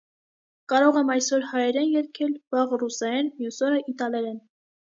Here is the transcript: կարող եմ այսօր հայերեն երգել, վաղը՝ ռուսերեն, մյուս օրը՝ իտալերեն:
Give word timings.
կարող 0.71 0.97
եմ 1.01 1.11
այսօր 1.15 1.45
հայերեն 1.51 1.93
երգել, 1.97 2.33
վաղը՝ 2.57 2.81
ռուսերեն, 2.87 3.31
մյուս 3.39 3.63
օրը՝ 3.71 3.87
իտալերեն: 3.95 4.45